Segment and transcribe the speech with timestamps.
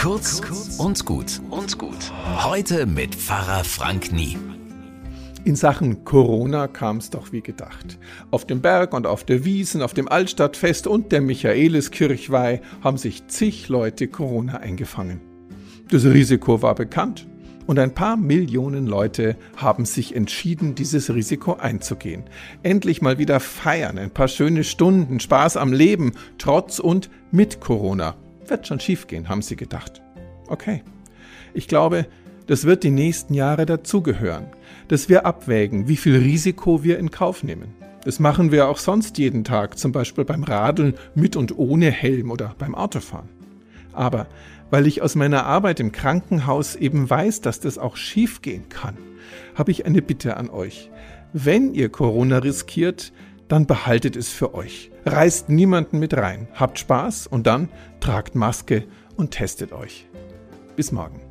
[0.00, 0.40] Kurz
[0.78, 2.10] und gut und gut.
[2.42, 4.38] Heute mit Pfarrer Frank Nie.
[5.44, 7.98] In Sachen Corona kam es doch wie gedacht.
[8.30, 13.26] Auf dem Berg und auf der Wiesen, auf dem Altstadtfest und der Michaeliskirchweih haben sich
[13.26, 15.20] zig Leute Corona eingefangen.
[15.90, 17.26] Das Risiko war bekannt
[17.66, 22.24] und ein paar Millionen Leute haben sich entschieden, dieses Risiko einzugehen.
[22.62, 28.16] Endlich mal wieder feiern, ein paar schöne Stunden, Spaß am Leben, trotz und mit Corona.
[28.50, 30.02] Wird schon schiefgehen, haben sie gedacht.
[30.48, 30.82] Okay.
[31.54, 32.06] Ich glaube,
[32.48, 34.46] das wird die nächsten Jahre dazugehören,
[34.88, 37.74] dass wir abwägen, wie viel Risiko wir in Kauf nehmen.
[38.04, 42.32] Das machen wir auch sonst jeden Tag, zum Beispiel beim Radeln mit und ohne Helm
[42.32, 43.28] oder beim Autofahren.
[43.92, 44.26] Aber
[44.70, 48.98] weil ich aus meiner Arbeit im Krankenhaus eben weiß, dass das auch schiefgehen kann,
[49.54, 50.90] habe ich eine Bitte an euch.
[51.32, 53.12] Wenn ihr Corona riskiert,
[53.50, 54.90] dann behaltet es für euch.
[55.04, 56.48] Reißt niemanden mit rein.
[56.54, 57.68] Habt Spaß und dann
[58.00, 58.84] tragt Maske
[59.16, 60.06] und testet euch.
[60.76, 61.29] Bis morgen.